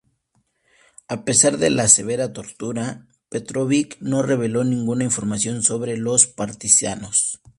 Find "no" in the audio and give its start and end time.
3.99-4.23